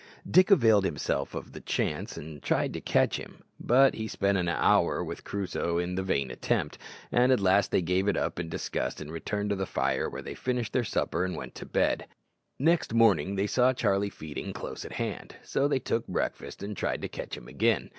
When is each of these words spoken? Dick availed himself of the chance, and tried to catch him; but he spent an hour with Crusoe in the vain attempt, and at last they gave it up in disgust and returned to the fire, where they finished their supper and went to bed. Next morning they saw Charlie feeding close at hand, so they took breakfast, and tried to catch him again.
Dick 0.27 0.49
availed 0.49 0.83
himself 0.83 1.35
of 1.35 1.51
the 1.51 1.61
chance, 1.61 2.17
and 2.17 2.41
tried 2.41 2.73
to 2.73 2.81
catch 2.81 3.17
him; 3.17 3.43
but 3.59 3.93
he 3.93 4.07
spent 4.07 4.35
an 4.35 4.47
hour 4.49 5.03
with 5.03 5.23
Crusoe 5.23 5.77
in 5.77 5.93
the 5.93 6.01
vain 6.01 6.31
attempt, 6.31 6.79
and 7.11 7.31
at 7.31 7.39
last 7.39 7.69
they 7.69 7.83
gave 7.83 8.07
it 8.07 8.17
up 8.17 8.39
in 8.39 8.49
disgust 8.49 8.99
and 8.99 9.11
returned 9.11 9.51
to 9.51 9.55
the 9.55 9.67
fire, 9.67 10.09
where 10.09 10.23
they 10.23 10.33
finished 10.33 10.73
their 10.73 10.83
supper 10.83 11.23
and 11.23 11.35
went 11.37 11.53
to 11.53 11.67
bed. 11.67 12.07
Next 12.57 12.95
morning 12.95 13.35
they 13.35 13.45
saw 13.45 13.73
Charlie 13.73 14.09
feeding 14.09 14.53
close 14.53 14.85
at 14.85 14.93
hand, 14.93 15.35
so 15.43 15.67
they 15.67 15.77
took 15.77 16.07
breakfast, 16.07 16.63
and 16.63 16.75
tried 16.75 17.03
to 17.03 17.07
catch 17.07 17.37
him 17.37 17.47
again. 17.47 17.89